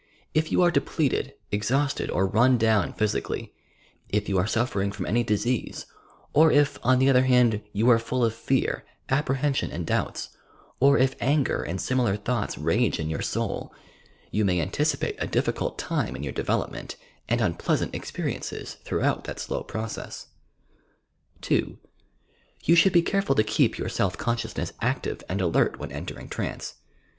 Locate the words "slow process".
19.39-20.29